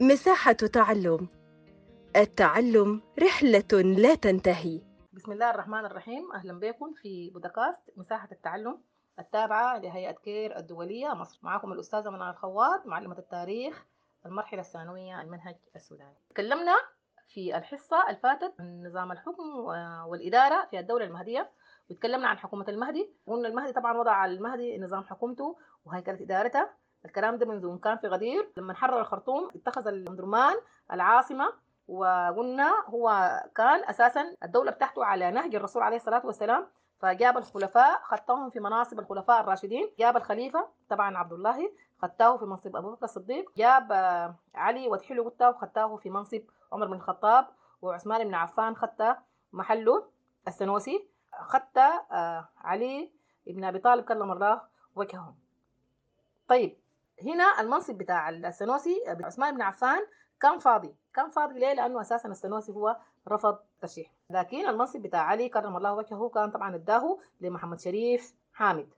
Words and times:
مساحة 0.00 0.52
تعلم. 0.52 1.28
التعلم 2.16 3.02
رحلة 3.22 3.82
لا 3.82 4.14
تنتهي. 4.14 4.80
بسم 5.12 5.32
الله 5.32 5.50
الرحمن 5.50 5.84
الرحيم. 5.84 6.32
أهلا 6.32 6.60
بكم 6.60 6.92
في 7.02 7.30
بودكاست 7.30 7.90
مساحة 7.96 8.28
التعلم 8.32 8.78
التابعة 9.18 9.78
لهيئة 9.78 10.12
كير 10.12 10.56
الدولية 10.56 11.08
مصر. 11.08 11.38
معكم 11.42 11.72
الأستاذة 11.72 12.10
منى 12.10 12.30
الخوات 12.30 12.86
معلمة 12.86 13.18
التاريخ 13.18 13.86
المرحلة 14.26 14.60
الثانوية 14.60 15.20
المنهج 15.20 15.56
السوداني. 15.76 16.16
تكلمنا 16.30 16.74
في 17.28 17.56
الحصة 17.56 18.10
الفاتت 18.10 18.54
عن 18.60 18.86
نظام 18.86 19.12
الحكم 19.12 19.48
والإدارة 20.06 20.66
في 20.70 20.78
الدولة 20.78 21.04
المهدية 21.04 21.50
وتكلمنا 21.90 22.28
عن 22.28 22.38
حكومة 22.38 22.64
المهدي. 22.68 23.10
قلنا 23.26 23.48
المهدي 23.48 23.72
طبعا 23.72 23.98
وضع 23.98 24.24
المهدي 24.24 24.78
نظام 24.78 25.04
حكومته 25.04 25.56
وهيكلة 25.84 26.22
إدارته. 26.22 26.85
الكلام 27.04 27.36
ده 27.36 27.46
منذ 27.46 27.78
كان 27.78 27.96
في 27.96 28.06
غدير 28.06 28.52
لما 28.56 28.74
حرر 28.74 29.00
الخرطوم 29.00 29.50
اتخذ 29.54 29.86
الامدرمان 29.86 30.54
العاصمة 30.92 31.52
وقلنا 31.88 32.84
هو 32.86 33.40
كان 33.54 33.84
أساسا 33.84 34.34
الدولة 34.44 34.70
بتاعته 34.70 35.04
على 35.04 35.30
نهج 35.30 35.54
الرسول 35.54 35.82
عليه 35.82 35.96
الصلاة 35.96 36.26
والسلام. 36.26 36.66
فجاب 36.98 37.38
الخلفاء 37.38 38.00
خدتهم 38.02 38.50
في 38.50 38.60
مناصب 38.60 38.98
الخلفاء 39.00 39.40
الراشدين. 39.40 39.90
جاب 39.98 40.16
الخليفة 40.16 40.68
طبعا 40.88 41.18
عبد 41.18 41.32
الله 41.32 41.72
خدته 42.02 42.36
في 42.36 42.44
منصب 42.44 42.76
أبو 42.76 42.90
بكر 42.90 43.04
الصديق. 43.04 43.52
جاب 43.56 43.92
علي 44.54 44.88
وتحلو 44.88 45.24
قلته 45.24 45.50
وخدته 45.50 45.96
في 45.96 46.10
منصب 46.10 46.42
عمر 46.72 46.86
بن 46.86 46.94
الخطاب. 46.94 47.46
وعثمان 47.82 48.24
بن 48.24 48.34
عفان 48.34 48.76
خدته 48.76 49.16
محله 49.52 50.06
السنوسي. 50.48 51.08
خدت 51.40 51.78
علي 52.58 53.12
بن 53.46 53.64
أبي 53.64 53.78
طالب 53.78 54.04
كلم 54.04 54.32
الله 54.32 54.60
وجههم. 54.96 55.34
طيب 56.48 56.76
هنا 57.24 57.60
المنصب 57.60 57.94
بتاع 57.94 58.28
السنوسي 58.28 59.02
عثمان 59.06 59.54
بن 59.54 59.62
عفان 59.62 60.06
كان 60.40 60.58
فاضي. 60.58 60.94
كان 61.14 61.30
فاضي 61.30 61.58
ليه؟ 61.58 61.72
لأنه 61.72 62.00
أساسا 62.00 62.28
السنوسي 62.28 62.72
هو 62.72 62.96
رفض 63.28 63.58
ترشيح 63.80 64.10
لكن 64.30 64.68
المنصب 64.68 65.00
بتاع 65.00 65.20
علي 65.20 65.48
كرم 65.48 65.76
الله 65.76 65.94
وجهه 65.94 66.28
كان 66.28 66.50
طبعا 66.50 66.74
أداه 66.74 67.18
لمحمد 67.40 67.80
شريف 67.80 68.34
حامد. 68.54 68.88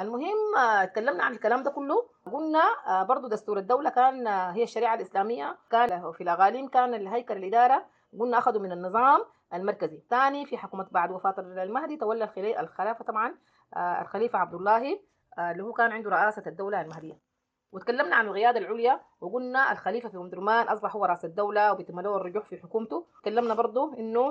المهم 0.00 0.36
تكلمنا 0.84 1.24
عن 1.24 1.32
الكلام 1.32 1.62
ده 1.62 1.70
كله. 1.70 2.08
قلنا 2.32 2.62
برضو 3.02 3.28
دستور 3.28 3.58
الدولة 3.58 3.90
كان 3.90 4.26
هي 4.26 4.62
الشريعة 4.62 4.94
الإسلامية. 4.94 5.56
كان 5.70 6.12
في 6.12 6.22
الأغاليم 6.22 6.68
كان 6.68 6.94
الهيكل 6.94 7.36
الإدارة. 7.36 7.86
قلنا 8.20 8.38
أخذوا 8.38 8.62
من 8.62 8.72
النظام 8.72 9.24
المركزي. 9.54 10.02
ثاني 10.10 10.46
في 10.46 10.58
حكومة 10.58 10.86
بعد 10.90 11.10
وفاة 11.10 11.34
المهدي 11.38 11.96
تولى 11.96 12.30
الخلافة 12.60 13.04
طبعا 13.04 13.34
الخليفة 13.76 14.38
عبد 14.38 14.54
الله 14.54 15.00
اللي 15.38 15.62
هو 15.62 15.72
كان 15.72 15.92
عنده 15.92 16.10
رئاسة 16.10 16.42
الدولة 16.46 16.80
المهدية. 16.80 17.27
وتكلمنا 17.72 18.16
عن 18.16 18.26
القيادة 18.28 18.58
العليا 18.58 19.00
وقلنا 19.20 19.72
الخليفة 19.72 20.08
في 20.08 20.16
أم 20.16 20.48
أصبح 20.48 20.96
هو 20.96 21.04
رأس 21.04 21.24
الدولة 21.24 21.72
وبيتم 21.72 22.00
له 22.00 22.16
الرجوع 22.16 22.42
في 22.42 22.58
حكومته. 22.62 23.06
تكلمنا 23.22 23.54
برضه 23.54 23.94
إنه 23.98 24.30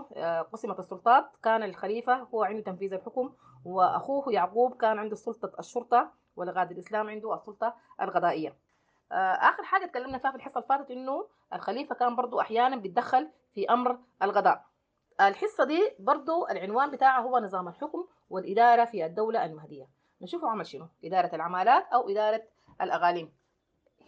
قسمت 0.53 0.80
السلطات 0.80 1.25
كان 1.43 1.63
الخليفة 1.63 2.15
هو 2.15 2.43
عنده 2.43 2.61
تنفيذ 2.61 2.93
الحكم 2.93 3.33
وأخوه 3.65 4.33
يعقوب 4.33 4.77
كان 4.77 4.99
عنده 4.99 5.15
سلطة 5.15 5.52
الشرطة 5.59 6.11
والغاد 6.35 6.71
الإسلام 6.71 7.09
عنده 7.09 7.33
السلطة 7.35 7.73
القضائية 8.02 8.55
آخر 9.11 9.63
حاجة 9.63 9.85
تكلمنا 9.85 10.17
فيها 10.17 10.31
في 10.31 10.38
الحصة 10.38 10.58
اللي 10.58 10.67
فاتت 10.67 10.91
إنه 10.91 11.27
الخليفة 11.53 11.95
كان 11.95 12.15
برضه 12.15 12.41
أحيانا 12.41 12.75
بيتدخل 12.75 13.30
في 13.53 13.69
أمر 13.69 13.97
القضاء 14.23 14.65
الحصة 15.21 15.63
دي 15.63 15.91
برضه 15.99 16.52
العنوان 16.52 16.91
بتاعها 16.91 17.21
هو 17.21 17.38
نظام 17.39 17.67
الحكم 17.67 18.05
والإدارة 18.30 18.85
في 18.85 19.05
الدولة 19.05 19.45
المهدية. 19.45 19.88
نشوفه 20.21 20.49
عمل 20.49 20.65
شنو؟ 20.65 20.88
إدارة 21.03 21.35
العمالات 21.35 21.85
أو 21.93 22.09
إدارة 22.09 22.43
الأغاليم. 22.81 23.38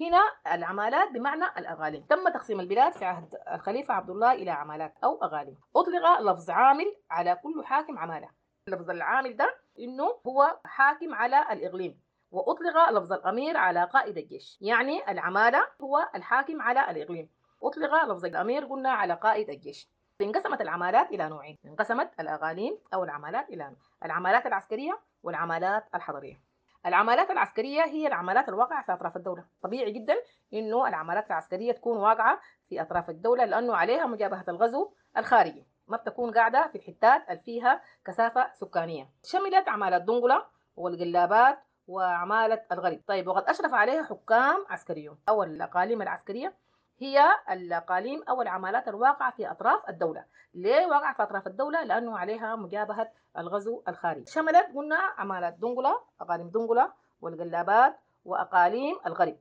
هنا 0.02 0.22
العمالات 0.54 1.12
بمعنى 1.12 1.46
الأغاليم. 1.58 2.04
تم 2.04 2.30
تقسيم 2.30 2.60
البلاد 2.60 2.92
في 2.94 3.06
عهد 3.06 3.38
الخليفة 3.54 3.94
عبد 3.94 4.10
الله 4.10 4.34
إلى 4.34 4.52
عمالات 4.52 4.94
أو 5.04 5.24
أغاليم. 5.24 5.58
أطلق 5.76 6.22
لفظ 6.22 6.50
عامل 6.50 6.96
على 7.12 7.36
كل 7.36 7.66
حاكم 7.66 8.00
عمالة. 8.00 8.30
لفظ 8.68 8.90
العامل 8.90 9.38
ده 9.38 9.56
إنه 9.80 10.20
هو 10.28 10.60
حاكم 10.66 11.14
على 11.14 11.46
الإقليم. 11.52 12.02
وأطلق 12.32 12.90
لفظ 12.90 13.14
الأمير 13.14 13.58
على 13.58 13.84
قائد 13.84 14.18
الجيش. 14.18 14.58
يعني 14.62 15.12
العمالة 15.12 15.68
هو 15.82 16.10
الحاكم 16.16 16.62
على 16.62 16.92
الإقليم. 16.92 17.30
أطلق 17.64 18.06
لفظ 18.06 18.26
الأمير 18.26 18.66
قلنا 18.66 18.92
على 18.92 19.14
قائد 19.14 19.50
الجيش. 19.50 19.90
انقسمت 20.22 20.62
العمالات 20.62 21.10
إلى 21.12 21.30
نوعين. 21.30 21.58
انقسمت 21.66 22.12
الأغاليم 22.20 22.78
أو 22.94 23.04
العمالات 23.04 23.50
إلى 23.50 23.76
العمالات 24.06 24.46
العسكرية 24.46 25.00
والعمالات 25.24 25.86
الحضرية. 25.96 26.49
العمالات 26.86 27.32
العسكرية 27.32 27.84
هي 27.86 28.08
العمالات 28.08 28.50
الواقعة 28.50 28.86
في 28.86 28.94
أطراف 28.94 29.18
الدولة. 29.18 29.46
طبيعي 29.64 29.92
جدا 29.92 30.16
إنه 30.54 30.88
العمالات 30.88 31.28
العسكرية 31.28 31.72
تكون 31.72 31.98
واقعة 31.98 32.40
في 32.70 32.82
أطراف 32.82 33.10
الدولة 33.10 33.46
لأنه 33.46 33.76
عليها 33.76 34.06
مجابهة 34.06 34.46
الغزو 34.48 34.92
الخارجي. 35.18 35.66
ما 35.88 35.98
بتكون 35.98 36.34
قاعدة 36.34 36.68
في 36.68 36.76
الحتات 36.76 37.30
اللي 37.30 37.42
فيها 37.42 37.82
كثافة 38.06 38.52
سكانية. 38.54 39.10
شملت 39.24 39.70
عمالة 39.70 39.98
دنقلة 39.98 40.46
والقلابات 40.76 41.60
وعمالة 41.88 42.62
الغرب 42.72 43.02
طيب 43.08 43.28
وقد 43.28 43.44
أشرف 43.44 43.74
عليها 43.74 44.04
حكام 44.04 44.66
عسكريون. 44.70 45.18
أو 45.30 45.44
الأقاليم 45.44 46.02
العسكرية 46.02 46.54
هي 47.00 47.26
الأقاليم 47.50 48.24
أو 48.30 48.42
العمالات 48.42 48.88
الواقعة 48.88 49.32
في 49.32 49.52
أطراف 49.52 49.90
الدولة. 49.90 50.26
ليه 50.54 50.86
واقعة 50.86 51.14
في 51.14 51.24
أطراف 51.24 51.48
الدولة؟ 51.48 51.84
لأنه 51.84 52.18
عليها 52.18 52.56
مجابهة 52.56 53.12
الغزو 53.38 53.84
الخارجي. 53.88 54.26
شملت 54.32 54.66
قلنا 54.76 54.96
عمالات 54.96 55.54
دنقلة 55.54 56.02
أقاليم 56.22 56.50
دنقلة 56.50 56.94
والقلابات 57.22 58.00
وأقاليم 58.26 59.00
الغرب. 59.06 59.38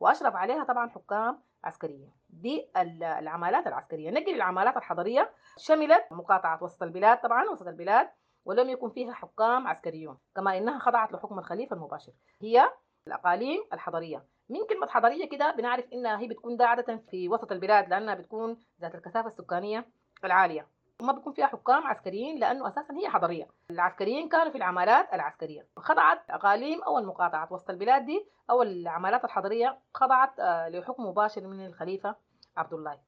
وأشرف 0.00 0.36
عليها 0.36 0.64
طبعا 0.64 0.90
حكام 0.90 1.40
عسكرية 1.64 2.08
دي 2.30 2.68
العمالات 2.76 3.66
العسكرية. 3.66 4.10
نجي 4.10 4.32
للعمالات 4.32 4.76
الحضرية. 4.76 5.30
شملت 5.56 6.04
مقاطعة 6.10 6.62
وسط 6.64 6.82
البلاد 6.82 7.20
طبعا 7.20 7.44
وسط 7.50 7.66
البلاد 7.66 8.08
ولم 8.44 8.68
يكن 8.70 8.90
فيها 8.90 9.12
حكام 9.12 9.66
عسكريون 9.66 10.18
كما 10.36 10.58
إنها 10.58 10.78
خضعت 10.78 11.12
لحكم 11.12 11.38
الخليفة 11.38 11.76
المباشر. 11.76 12.12
هي 12.40 12.70
الأقاليم 13.06 13.64
الحضرية. 13.72 14.24
من 14.48 14.66
كلمة 14.68 14.86
حضرية 14.86 15.28
كده 15.28 15.50
بنعرف 15.50 15.84
إنها 15.92 16.18
هي 16.20 16.28
بتكون 16.28 16.56
ده 16.56 16.66
عادة 16.66 16.96
في 17.10 17.28
وسط 17.28 17.52
البلاد 17.52 17.88
لأنها 17.88 18.14
بتكون 18.14 18.56
ذات 18.80 18.94
الكثافة 18.94 19.28
السكانية 19.28 19.86
العالية. 20.24 20.68
وما 21.02 21.12
بيكون 21.12 21.32
فيها 21.32 21.46
حكام 21.46 21.86
عسكريين 21.86 22.38
لأنه 22.38 22.68
أساسا 22.68 22.94
هي 22.94 23.08
حضرية 23.08 23.48
العسكريين 23.70 24.28
كانوا 24.28 24.50
في 24.52 24.58
العمالات 24.58 25.14
العسكرية. 25.14 25.66
خضعت 25.76 26.30
أقاليم 26.30 26.82
أو 26.82 26.98
المقاطعات 26.98 27.52
وسط 27.52 27.70
البلاد 27.70 28.04
دي 28.06 28.26
أو 28.50 28.62
العمالات 28.62 29.24
الحضرية 29.24 29.78
خضعت 29.94 30.40
لحكم 30.70 31.06
مباشر 31.06 31.46
من 31.46 31.66
الخليفة 31.66 32.16
عبد 32.56 32.72
الله 32.74 32.98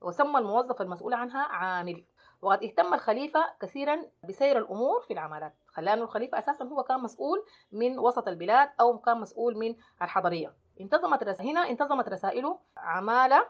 وسمى 0.00 0.38
الموظف 0.38 0.82
المسؤول 0.82 1.14
عنها 1.14 1.42
عامل. 1.42 2.04
وقد 2.42 2.62
اهتم 2.64 2.94
الخليفة 2.94 3.44
كثيرا 3.60 4.02
بسير 4.28 4.58
الأمور 4.58 5.00
في 5.00 5.12
العمالات 5.12 5.54
خلانه 5.66 6.02
الخليفة 6.02 6.38
أساسا 6.38 6.64
هو 6.64 6.82
كان 6.82 7.00
مسؤول 7.00 7.44
من 7.72 7.98
وسط 7.98 8.28
البلاد 8.28 8.68
أو 8.80 8.98
كان 8.98 9.20
مسؤول 9.20 9.58
من 9.58 9.74
الحضرية 10.02 10.54
انتظمت 10.80 11.22
رس... 11.22 11.40
هنا 11.40 11.70
انتظمت 11.70 12.08
رسائله 12.08 12.58
عمالة 12.76 13.46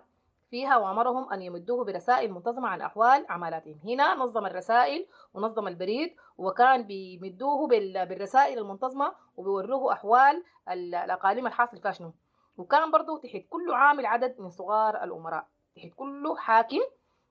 فيها 0.51 0.77
وأمرهم 0.77 1.33
أن 1.33 1.43
يمدوه 1.43 1.85
برسائل 1.85 2.33
منتظمة 2.33 2.69
عن 2.69 2.81
أحوال 2.81 3.27
عمالاتهم. 3.29 3.79
هنا 3.85 4.15
نظم 4.15 4.47
الرسائل 4.47 5.07
ونظم 5.35 5.69
البريد 5.69 6.17
وكان 6.39 6.83
بيمدوه 6.83 7.69
بال... 7.69 8.07
بالرسائل 8.07 8.59
المنتظمة 8.59 9.15
وبيوروه 9.37 9.93
أحوال 9.93 10.45
الأقاليم 10.71 11.47
الحاصل 11.47 11.81
فيها 11.81 11.93
شنو. 11.93 12.13
وكان 12.57 12.91
برضه 12.91 13.19
تحت 13.19 13.43
كل 13.51 13.73
عامل 13.73 14.07
عدد 14.07 14.41
من 14.41 14.51
صغار 14.51 15.05
الأمراء. 15.05 15.47
تحت 15.77 15.89
كل 15.97 16.35
حاكم 16.39 16.81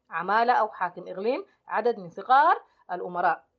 عمالة 0.10 0.54
أو 0.54 0.68
حاكم 0.70 1.08
إقليم 1.08 1.46
عدد 1.68 2.00
من 2.00 2.10
صغار 2.10 2.62
الأمراء. 2.92 3.51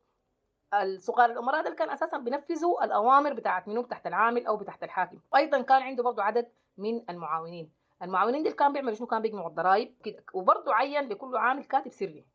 الصغار 0.74 1.30
الأمراء 1.30 1.62
دول 1.64 1.74
كان 1.74 1.90
أساسا 1.90 2.18
بينفذوا 2.18 2.84
الأوامر 2.84 3.32
بتاعت 3.32 3.68
منو؟ 3.68 3.82
تحت 3.82 4.06
العامل 4.06 4.46
أو 4.46 4.56
بتحت 4.56 4.82
الحاكم. 4.82 5.18
وأيضا 5.32 5.62
كان 5.62 5.82
عنده 5.82 6.02
برضه 6.02 6.22
عدد 6.22 6.48
من 6.78 7.10
المعاونين. 7.10 7.72
المعاونين 8.02 8.42
دول 8.42 8.52
كان 8.52 8.72
بيعملوا 8.72 8.94
شنو؟ 8.94 9.06
كان 9.06 9.22
بيجمعوا 9.22 9.48
الضرائب 9.48 9.94
كده. 10.04 10.24
وبرضه 10.34 10.74
عين 10.74 11.08
لكل 11.08 11.36
عامل 11.36 11.64
كاتب 11.64 11.90
سري. 11.92 12.26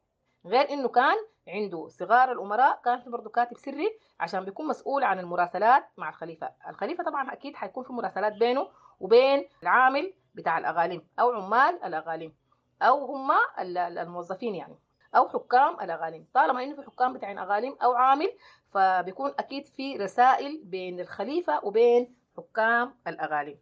غير 0.45 0.69
إنه 0.69 0.87
كان 0.87 1.15
عنده 1.47 1.87
صغار 1.87 2.31
الأمراء 2.31 2.81
كان 2.85 2.99
في 2.99 3.09
برضه 3.09 3.29
كاتب 3.29 3.57
سري 3.57 3.99
عشان 4.19 4.45
بيكون 4.45 4.67
مسؤول 4.67 5.03
عن 5.03 5.19
المراسلات 5.19 5.83
مع 5.97 6.09
الخليفة. 6.09 6.49
الخليفة 6.69 7.03
طبعا 7.03 7.33
أكيد 7.33 7.55
حيكون 7.55 7.83
في 7.83 7.93
مراسلات 7.93 8.33
بينه 8.33 8.67
وبين 8.99 9.49
العامل 9.63 10.13
بتاع 10.35 10.57
الأغاليم 10.57 11.07
أو 11.19 11.31
عمال 11.31 11.83
الأغاليم 11.83 12.35
أو 12.81 13.05
هم 13.05 13.31
الموظفين 13.77 14.55
يعني. 14.55 14.75
أو 15.15 15.29
حكام 15.29 15.79
الاغاليم 15.81 16.27
طالما 16.33 16.63
إنه 16.63 16.75
في 16.75 16.81
حكام 16.81 17.13
بتاعين 17.13 17.37
اغاليم 17.37 17.77
أو 17.83 17.93
عامل 17.93 18.33
فبيكون 18.73 19.33
أكيد 19.39 19.67
في 19.67 19.97
رسائل 19.97 20.61
بين 20.63 20.99
الخليفة 20.99 21.65
وبين 21.65 22.15
حكام 22.37 22.95
الاغاليم 23.07 23.57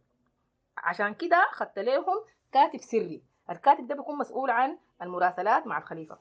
عشان 0.77 1.13
كده 1.13 1.47
خدت 1.51 1.79
لهم 1.79 2.23
كاتب 2.51 2.79
سري. 2.81 3.21
الكاتب 3.49 3.87
ده 3.87 3.95
بيكون 3.95 4.17
مسؤول 4.17 4.49
عن 4.49 4.77
المراسلات 5.01 5.67
مع 5.67 5.77
الخليفة. 5.77 6.17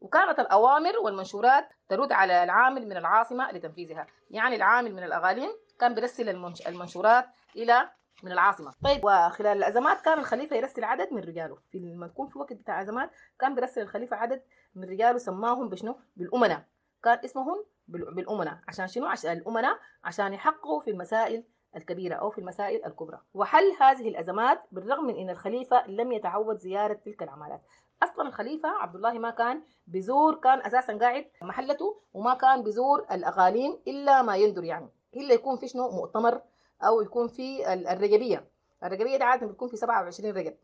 وكانت 0.00 0.38
الأوامر 0.38 0.98
والمنشورات 0.98 1.68
ترد 1.88 2.12
على 2.12 2.44
العامل 2.44 2.86
من 2.88 2.96
العاصمة 2.96 3.52
لتنفيذها. 3.52 4.06
يعني 4.30 4.56
العامل 4.56 4.94
من 4.94 5.02
الأغاليم 5.04 5.50
كان 5.80 5.94
بيرسل 5.94 6.28
المنش... 6.28 6.66
المنشورات 6.68 7.26
إلى 7.56 7.90
من 8.22 8.32
العاصمة. 8.32 8.72
طيب 8.84 9.04
وخلال 9.04 9.58
الأزمات 9.58 10.00
كان 10.00 10.18
الخليفة 10.18 10.56
يرسل 10.56 10.84
عدد 10.84 11.12
من 11.12 11.22
رجاله. 11.22 11.58
في 11.70 11.78
لما 11.78 12.06
تكون 12.06 12.28
في 12.28 12.38
وقت 12.38 12.52
بتاع 12.52 12.82
أزمات 12.82 13.10
كان 13.40 13.54
بيرسل 13.54 13.80
الخليفة 13.80 14.16
عدد 14.16 14.42
من 14.74 14.84
رجاله 14.84 15.18
سماهم 15.18 15.68
بشنو؟ 15.68 15.96
بالأمناء. 16.16 16.64
كان 17.02 17.18
اسمهم 17.24 17.64
بالأمناء. 17.88 18.58
عشان 18.68 18.86
شنو؟ 18.86 19.06
عشان 19.06 19.32
الأمناء 19.32 19.78
عشان 20.04 20.32
يحققوا 20.32 20.80
في 20.80 20.90
المسائل 20.90 21.44
الكبيرة 21.76 22.14
أو 22.14 22.30
في 22.30 22.38
المسائل 22.38 22.84
الكبرى. 22.84 23.20
وحل 23.34 23.72
هذه 23.80 24.08
الأزمات 24.08 24.62
بالرغم 24.72 25.04
من 25.04 25.16
أن 25.16 25.30
الخليفة 25.30 25.86
لم 25.86 26.12
يتعود 26.12 26.58
زيارة 26.58 26.94
تلك 26.94 27.22
العمالات 27.22 27.62
أصلا 28.02 28.28
الخليفة 28.28 28.68
عبد 28.68 28.94
الله 28.94 29.12
ما 29.12 29.30
كان 29.30 29.62
بزور 29.86 30.34
كان 30.34 30.62
أساسا 30.66 30.98
قاعد 30.98 31.24
محلته 31.42 32.00
وما 32.14 32.34
كان 32.34 32.62
بزور 32.62 33.06
الأقاليم 33.10 33.78
إلا 33.88 34.22
ما 34.22 34.36
يندر 34.36 34.64
يعني. 34.64 34.88
إلا 35.16 35.34
يكون 35.34 35.56
في 35.56 35.68
شنو؟ 35.68 35.90
مؤتمر 35.90 36.42
أو 36.82 37.00
يكون 37.02 37.28
في 37.28 37.72
الرجبية. 37.72 38.48
الرجبية 38.84 39.16
دي 39.16 39.24
عادة 39.24 39.46
بتكون 39.46 39.68
في 39.68 39.76
27 39.76 40.34
رجب. 40.36 40.56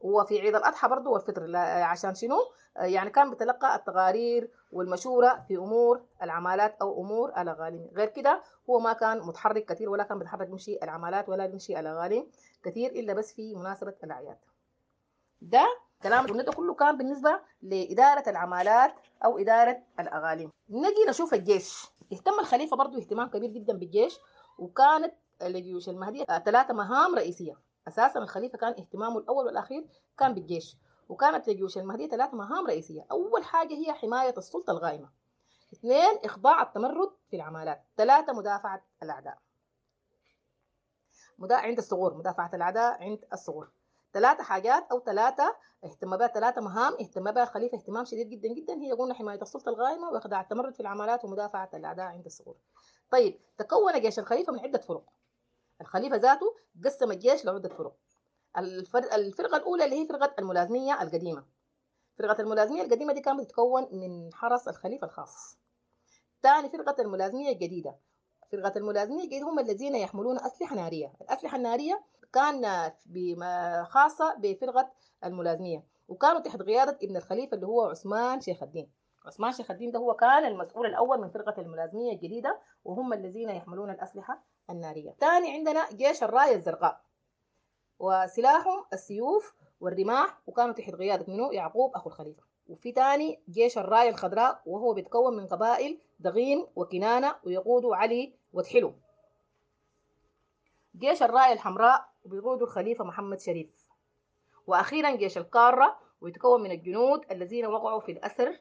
وفي 0.00 0.40
عيد 0.40 0.54
الأضحى 0.54 0.88
برضه 0.88 1.10
والفطر 1.10 1.56
عشان 1.56 2.14
شنو؟ 2.14 2.36
يعني 2.76 3.10
كان 3.10 3.30
بيتلقى 3.30 3.76
التقارير 3.76 4.50
والمشورة 4.72 5.44
في 5.48 5.56
أمور 5.56 6.02
العمالات 6.22 6.76
أو 6.80 7.00
أمور 7.02 7.28
الأغاليم 7.40 7.90
غير 7.96 8.08
كده 8.08 8.42
هو 8.70 8.78
ما 8.78 8.92
كان 8.92 9.18
متحرك 9.18 9.64
كثير 9.64 9.90
ولا 9.90 10.04
كان 10.04 10.18
بيتحرك 10.18 10.48
يمشي 10.48 10.78
العمالات 10.82 11.28
ولا 11.28 11.44
يمشي 11.44 11.80
الأغاليم 11.80 12.26
كثير 12.64 12.90
إلا 12.90 13.12
بس 13.12 13.32
في 13.32 13.54
مناسبة 13.54 13.94
الأعياد. 14.04 14.38
ده 15.42 15.66
كلام 16.02 16.26
ده 16.26 16.52
كله 16.52 16.74
كان 16.74 16.96
بالنسبة 16.98 17.40
لإدارة 17.62 18.24
العمالات 18.30 18.94
أو 19.24 19.38
إدارة 19.38 19.82
الأغاليم 20.00 20.50
نجي 20.70 21.04
نشوف 21.08 21.34
الجيش. 21.34 21.86
اهتم 22.12 22.40
الخليفة 22.40 22.76
برضه 22.76 22.98
اهتمام 22.98 23.28
كبير 23.28 23.50
جدا 23.50 23.72
بالجيش 23.78 24.18
وكانت 24.58 25.14
لجيوش 25.48 25.88
المهدية 25.88 26.24
ثلاثة 26.24 26.74
مهام 26.74 27.14
رئيسية. 27.14 27.54
أساسا 27.88 28.18
الخليفة 28.18 28.58
كان 28.58 28.72
اهتمامه 28.72 29.18
الأول 29.18 29.46
والأخير 29.46 29.86
كان 30.18 30.34
بالجيش. 30.34 30.76
وكانت 31.08 31.48
لجيوش 31.48 31.78
المهدية 31.78 32.08
ثلاث 32.08 32.34
مهام 32.34 32.66
رئيسية. 32.66 33.06
أول 33.10 33.44
حاجة 33.44 33.74
هي 33.74 33.92
حماية 33.92 34.34
السلطة 34.38 34.70
الغائمة. 34.70 35.10
اثنين 35.72 36.18
إخضاع 36.24 36.62
التمرد 36.62 37.10
في 37.30 37.36
العمالات. 37.36 37.84
ثلاثة 37.96 38.32
مدافعة 38.32 38.84
الأعداء. 39.02 39.38
مدا... 41.38 41.56
عند 41.56 41.78
الثغور 41.78 42.14
مدافعة 42.14 42.50
الأعداء 42.54 43.02
عند 43.02 43.24
الثغور 43.32 43.70
ثلاثة 44.12 44.42
حاجات 44.42 44.86
أو 44.90 45.00
ثلاثة 45.00 45.56
اهتم 45.84 46.16
بها 46.16 46.26
ثلاثة 46.26 46.60
مهام 46.60 46.92
اهتم 47.00 47.30
بها 47.30 47.42
الخليفة 47.42 47.78
اهتمام 47.78 48.04
شديد 48.04 48.30
جدا 48.30 48.48
جدا. 48.48 48.74
هي 48.74 48.92
قلنا 48.92 49.14
حماية 49.14 49.42
السلطة 49.42 49.68
الغائمة 49.68 50.10
وإخضاع 50.10 50.40
التمرد 50.40 50.74
في 50.74 50.80
العمالات 50.80 51.24
ومدافعة 51.24 51.70
الأعداء 51.74 52.06
عند 52.06 52.26
الثغور 52.26 52.56
طيب 53.10 53.40
تكون 53.58 54.00
جيش 54.00 54.18
الخليفة 54.18 54.52
من 54.52 54.60
عدة 54.60 54.78
فرق 54.78 55.04
الخليفة 55.80 56.16
ذاته 56.16 56.56
قسم 56.84 57.10
الجيش 57.12 57.44
لعدة 57.44 57.68
فرق. 57.68 57.96
الفرقة 59.14 59.56
الأولى 59.56 59.84
اللي 59.84 60.02
هي 60.02 60.06
فرقة 60.06 60.34
الملازمية 60.38 61.02
القديمة. 61.02 61.44
فرقة 62.18 62.40
الملازمية 62.40 62.82
القديمة 62.82 63.12
دي 63.12 63.20
كانت 63.20 63.40
بتتكون 63.40 63.88
من 63.92 64.34
حرس 64.34 64.68
الخليفة 64.68 65.06
الخاص. 65.06 65.58
ثاني 66.42 66.68
فرقة 66.68 67.02
الملازمية 67.02 67.52
الجديدة. 67.52 67.96
فرقة 68.52 68.72
الملازمية 68.78 69.24
الجديدة 69.24 69.48
هم 69.48 69.58
الذين 69.58 69.94
يحملون 69.94 70.38
أسلحة 70.38 70.76
نارية. 70.76 71.12
الأسلحة 71.22 71.56
النارية 71.56 72.02
كان 72.32 72.92
خاصة 73.84 74.34
بفرقة 74.38 74.90
الملازمية. 75.24 75.84
وكانوا 76.08 76.40
تحت 76.40 76.62
قيادة 76.62 76.98
ابن 77.02 77.16
الخليفة 77.16 77.54
اللي 77.54 77.66
هو 77.66 77.84
عثمان 77.84 78.40
شيخ 78.40 78.62
الدين. 78.62 78.90
عثمان 79.26 79.52
شيخ 79.52 79.70
الدين 79.70 79.90
ده 79.90 79.98
هو 79.98 80.14
كان 80.14 80.44
المسؤول 80.44 80.86
الأول 80.86 81.20
من 81.20 81.30
فرقة 81.30 81.60
الملازمية 81.62 82.12
الجديدة 82.12 82.60
وهم 82.84 83.12
الذين 83.12 83.50
يحملون 83.50 83.90
الأسلحة 83.90 84.42
النارية. 84.70 85.14
ثاني 85.20 85.52
عندنا 85.52 85.90
جيش 85.92 86.22
الراية 86.22 86.54
الزرقاء. 86.54 87.00
وسلاحهم 87.98 88.84
السيوف 88.92 89.54
والرماح 89.80 90.38
وكانوا 90.46 90.72
تحت 90.74 90.94
قيادة 90.94 91.32
منو 91.32 91.52
يعقوب 91.52 91.94
أخو 91.94 92.08
الخليفة. 92.08 92.42
وفي 92.68 92.92
تاني 92.92 93.40
جيش 93.50 93.78
الراية 93.78 94.08
الخضراء 94.08 94.62
وهو 94.66 94.94
بيتكون 94.94 95.36
من 95.36 95.46
قبائل 95.46 95.98
دغيم 96.20 96.66
وكنانة 96.76 97.34
ويقودوا 97.44 97.96
علي 97.96 98.34
وتحلو 98.52 98.94
جيش 100.96 101.22
الراية 101.22 101.52
الحمراء 101.52 102.08
وبيقودوا 102.24 102.66
الخليفة 102.66 103.04
محمد 103.04 103.40
شريف. 103.40 103.68
وأخيرا 104.66 105.16
جيش 105.16 105.38
القارة 105.38 105.98
ويتكون 106.20 106.62
من 106.62 106.70
الجنود 106.70 107.24
الذين 107.30 107.66
وقعوا 107.66 108.00
في 108.00 108.12
الأسر 108.12 108.60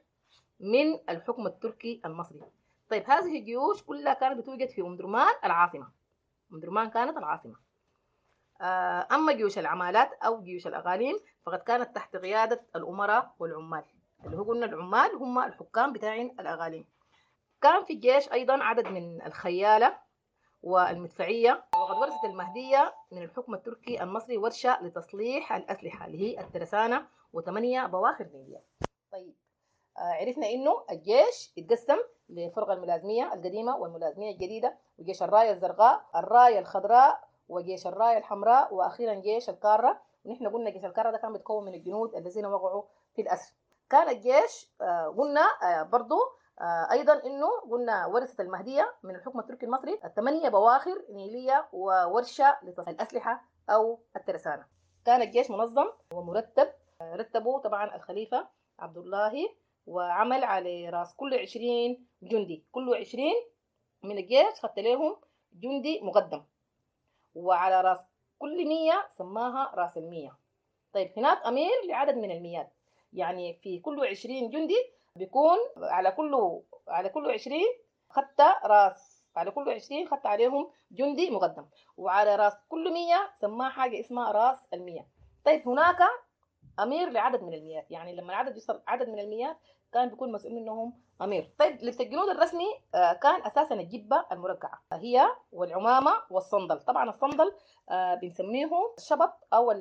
من 0.60 1.00
الحكم 1.10 1.48
التركي 1.48 2.02
المصري. 2.06 2.42
طيب 2.92 3.04
هذه 3.10 3.40
الجيوش 3.40 3.84
كلها 3.84 4.14
كانت 4.14 4.38
بتوجد 4.40 4.70
في 4.70 4.82
أم 4.82 4.96
درمان 4.98 5.34
العاصمة. 5.46 5.92
أم 6.54 6.60
درمان 6.60 6.90
كانت 6.90 7.18
العاصمة. 7.18 7.56
أما 9.12 9.34
جيوش 9.34 9.58
العمالات 9.58 10.14
أو 10.14 10.44
جيوش 10.44 10.68
الأقاليم 10.68 11.20
فقد 11.46 11.60
كانت 11.60 11.96
تحت 11.96 12.16
قيادة 12.16 12.66
الأمراء 12.76 13.36
والعمال. 13.40 13.84
اللي 14.26 14.38
هو 14.38 14.44
قلنا 14.44 14.66
العمال 14.66 15.16
هم 15.16 15.40
الحكام 15.40 15.94
بتاعين 15.94 16.36
الأقاليم. 16.40 16.86
كان 17.62 17.84
في 17.86 17.94
الجيش 17.94 18.32
أيضا 18.32 18.64
عدد 18.64 18.88
من 18.88 19.22
الخيالة 19.26 19.98
والمدفعية. 20.64 21.66
وقد 21.76 21.96
ورثت 21.98 22.24
المهدية 22.26 22.96
من 23.12 23.24
الحكم 23.24 23.54
التركي 23.54 24.04
المصري 24.04 24.38
ورشة 24.38 24.84
لتصليح 24.84 25.54
الأسلحة 25.54 26.06
اللي 26.06 26.20
هي 26.22 26.40
الترسانة 26.42 27.08
وثمانية 27.34 27.86
بواخر 27.86 28.24
نيلية 28.34 28.64
طيب 29.12 29.36
عرفنا 29.98 30.48
إنه 30.50 30.84
الجيش 30.92 31.54
اتقسم 31.58 31.98
لفرقة 32.30 32.74
الملازمية 32.74 33.34
القديمة 33.34 33.78
والملازمية 33.78 34.32
الجديدة 34.32 34.78
وجيش 35.00 35.24
الراية 35.24 35.52
الزرقاء 35.52 36.06
الراية 36.16 36.60
الخضراء 36.60 37.20
وجيش 37.50 37.88
الراية 37.88 38.18
الحمراء 38.18 38.74
وأخيرا 38.74 39.14
جيش 39.14 39.50
الكارة. 39.50 40.02
ونحن 40.26 40.48
قلنا 40.50 40.70
جيش 40.70 40.86
الكارة 40.86 41.12
ده 41.12 41.18
كان 41.18 41.34
بيتكون 41.34 41.66
من 41.66 41.74
الجنود 41.74 42.16
الذين 42.16 42.46
وقعوا 42.46 42.84
في 43.16 43.22
الأسر. 43.22 43.54
كان 43.90 44.10
الجيش 44.10 44.70
قلنا 45.18 45.46
برضو 45.84 46.20
أيضا 46.92 47.14
إنه 47.26 47.48
قلنا 47.72 48.06
ورثت 48.06 48.40
المهدية 48.40 48.94
من 49.04 49.16
الحكم 49.16 49.40
التركي 49.40 49.66
المصري 49.66 50.00
الثمانية 50.06 50.50
بواخر 50.50 51.06
نيلية 51.10 51.68
وورشة 51.74 52.58
للاسلحه 52.64 53.42
أو 53.70 54.00
الترسانة. 54.16 54.66
كان 55.06 55.22
الجيش 55.22 55.52
منظم 55.52 55.88
ومرتب 56.14 56.68
رتبوا 57.02 57.60
طبعا 57.60 57.96
الخليفة 57.96 58.48
عبد 58.80 58.98
الله 58.98 59.50
وعمل 59.88 60.44
على 60.44 60.90
راس 60.90 61.16
كل 61.16 61.34
عشرين 61.34 62.08
جندي 62.24 62.64
كل 62.72 62.96
عشرين 62.96 63.36
من 64.04 64.18
الجيش 64.18 64.60
خدت 64.62 64.80
لهم 64.80 65.18
جندي 65.54 66.00
مقدم. 66.02 66.44
وعلى 67.36 67.82
راس 67.82 68.00
كل 68.40 68.66
مية 68.68 69.10
سماها 69.18 69.72
راس 69.76 69.98
المية. 69.98 70.38
طيب 70.94 71.12
هناك 71.18 71.46
أمير 71.46 71.72
لعدد 71.88 72.18
من 72.18 72.32
الميات 72.32 72.74
يعني 73.14 73.54
في 73.54 73.80
كل 73.80 74.08
عشرين 74.08 74.50
جندي 74.50 74.92
بيكون 75.16 75.58
على 75.78 76.12
كل 76.12 76.62
على 76.88 77.10
كل 77.10 77.32
عشرين 77.32 77.68
خدت 78.10 78.42
راس 78.64 79.26
على 79.36 79.52
كل 79.52 79.70
عشرين 79.70 80.08
خدت 80.08 80.26
عليهم 80.26 80.72
جندي 80.92 81.30
مقدم. 81.30 81.66
وعلى 81.98 82.36
راس 82.36 82.54
كل 82.70 82.94
مية 82.94 83.32
سماها 83.42 83.70
حاجة 83.70 84.00
اسمها 84.00 84.32
راس 84.32 84.60
المية 84.74 85.08
طيب 85.46 85.68
هناك 85.68 85.98
أمير 86.80 87.10
لعدد 87.10 87.44
من 87.44 87.54
الميات 87.54 87.92
يعني 87.92 88.16
لما 88.16 88.30
العدد 88.30 88.56
يوصل 88.56 88.82
عدد 88.88 89.10
من 89.10 89.20
الميات 89.20 89.58
كان 89.94 90.10
بيكون 90.10 90.32
مسؤول 90.32 90.54
منهم 90.54 90.94
أمير. 91.22 91.50
طيب 91.60 91.84
لبس 91.84 92.02
الجنود 92.02 92.30
الرسمي 92.30 92.66
كان 92.94 93.42
أساسا 93.46 93.76
الجبة 93.76 94.26
المرقعه 94.32 94.82
هي 94.94 95.28
والعمامة 95.52 96.12
والصندل. 96.30 96.80
طبعا 96.82 97.10
الصندل 97.10 97.54
بنسميه 98.22 98.70
شبط 99.00 99.34
أو 99.54 99.72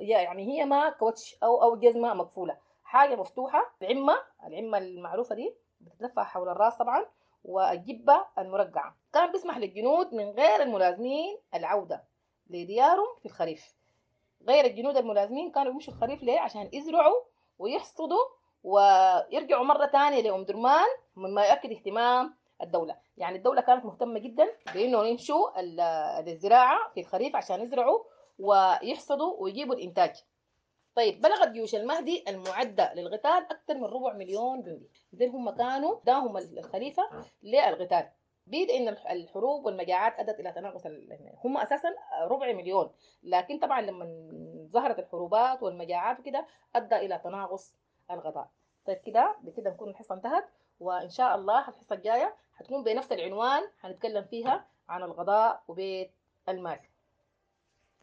يعني 0.00 0.48
هي 0.52 0.64
ما 0.64 0.90
كوتش 0.90 1.36
أو 1.42 1.62
أو 1.62 1.76
جزمة 1.76 2.14
مقفولة. 2.14 2.58
حاجة 2.84 3.16
مفتوحة 3.16 3.74
العمة 3.82 4.14
العمة 4.46 4.78
المعروفة 4.78 5.34
دي 5.34 5.54
بتتلفى 5.80 6.20
حول 6.20 6.48
الرأس 6.48 6.76
طبعا 6.76 7.06
والجبة 7.44 8.26
المرقعه 8.38 8.96
كان 9.12 9.32
بيسمح 9.32 9.58
للجنود 9.58 10.14
من 10.14 10.30
غير 10.30 10.62
الملازمين 10.62 11.38
العودة 11.54 12.04
لديارهم 12.50 13.16
في 13.20 13.26
الخريف. 13.26 13.74
غير 14.48 14.64
الجنود 14.64 14.96
الملازمين 14.96 15.50
كانوا 15.50 15.72
يمشوا 15.72 15.92
الخريف 15.94 16.22
ليه؟ 16.22 16.40
عشان 16.40 16.70
يزرعوا 16.72 17.20
ويحصدوا 17.58 18.24
ويرجعوا 18.64 19.64
مرة 19.64 19.86
تانية 19.86 20.20
لأم 20.20 20.44
درمان 20.44 20.86
مما 21.16 21.46
يؤكد 21.46 21.70
اهتمام 21.72 22.34
الدولة. 22.62 22.96
يعني 23.16 23.36
الدولة 23.36 23.60
كانت 23.60 23.84
مهتمة 23.84 24.18
جدا 24.18 24.48
بأنه 24.74 25.04
يمشوا 25.04 25.60
الزراعة 26.20 26.90
في 26.94 27.00
الخريف 27.00 27.36
عشان 27.36 27.62
يزرعوا 27.62 27.98
ويحصدوا 28.38 29.36
ويجيبوا 29.38 29.74
الإنتاج. 29.74 30.16
طيب 30.94 31.20
بلغت 31.20 31.48
جيوش 31.48 31.74
المهدي 31.74 32.24
المعدة 32.28 32.94
للقتال 32.94 33.46
أكثر 33.50 33.74
من 33.74 33.84
ربع 33.84 34.12
مليون 34.12 34.62
جندي. 34.62 34.90
إذن 35.14 35.30
هم 35.30 35.50
كانوا 35.50 35.96
داهم 36.04 36.36
الخليفة 36.36 37.02
للقتال 37.42 38.08
بيد 38.46 38.70
إن 38.70 38.88
الحروب 38.88 39.66
والمجاعات 39.66 40.18
أدت 40.20 40.40
إلى 40.40 40.52
تناقص 40.52 40.86
هم 41.44 41.58
أساسا 41.58 41.88
ربع 42.22 42.52
مليون. 42.52 42.90
لكن 43.22 43.58
طبعا 43.58 43.80
لما 43.80 44.06
ظهرت 44.72 44.98
الحروبات 44.98 45.62
والمجاعات 45.62 46.20
وكده 46.20 46.46
أدى 46.76 46.96
إلى 46.96 47.18
تناقص 47.18 47.74
الغذاء. 48.10 48.48
طيب 48.86 48.96
كده 48.96 49.36
بكده 49.42 49.70
نكون 49.70 49.90
الحصة 49.90 50.14
انتهت 50.14 50.44
وإن 50.80 51.08
شاء 51.08 51.34
الله 51.34 51.58
الحصة 51.68 51.94
الجاية 51.96 52.34
هتكون 52.56 52.84
بنفس 52.84 53.12
العنوان 53.12 53.62
هنتكلم 53.80 54.24
فيها 54.24 54.66
عن 54.88 55.02
الغذاء 55.02 55.62
وبيت 55.68 56.10
المال. 56.48 56.78